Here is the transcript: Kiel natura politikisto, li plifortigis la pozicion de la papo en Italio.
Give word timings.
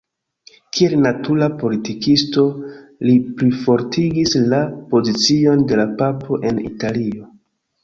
Kiel 0.77 0.93
natura 1.01 1.49
politikisto, 1.63 2.45
li 3.09 3.13
plifortigis 3.43 4.35
la 4.55 4.63
pozicion 4.95 5.65
de 5.69 5.81
la 5.83 5.89
papo 6.03 6.43
en 6.53 6.61
Italio. 6.73 7.33